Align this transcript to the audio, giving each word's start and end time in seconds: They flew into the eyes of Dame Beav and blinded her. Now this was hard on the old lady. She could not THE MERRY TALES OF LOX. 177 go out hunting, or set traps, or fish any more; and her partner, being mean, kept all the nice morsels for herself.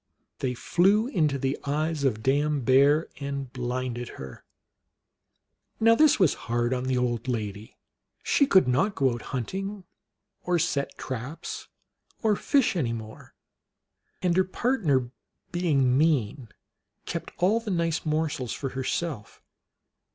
They 0.39 0.55
flew 0.55 1.05
into 1.05 1.37
the 1.37 1.59
eyes 1.63 2.03
of 2.03 2.23
Dame 2.23 2.65
Beav 2.65 3.05
and 3.19 3.53
blinded 3.53 4.09
her. 4.17 4.43
Now 5.79 5.93
this 5.93 6.19
was 6.19 6.33
hard 6.49 6.73
on 6.73 6.85
the 6.85 6.97
old 6.97 7.27
lady. 7.27 7.77
She 8.23 8.47
could 8.47 8.67
not 8.67 8.95
THE 8.95 9.01
MERRY 9.05 9.19
TALES 9.19 9.29
OF 9.29 9.33
LOX. 9.33 9.33
177 9.53 9.69
go 9.77 9.81
out 9.83 9.85
hunting, 10.41 10.41
or 10.41 10.57
set 10.57 10.97
traps, 10.97 11.67
or 12.23 12.35
fish 12.35 12.75
any 12.75 12.93
more; 12.93 13.35
and 14.23 14.35
her 14.35 14.43
partner, 14.43 15.11
being 15.51 15.95
mean, 15.95 16.49
kept 17.05 17.31
all 17.37 17.59
the 17.59 17.69
nice 17.69 18.03
morsels 18.03 18.53
for 18.53 18.69
herself. 18.69 19.39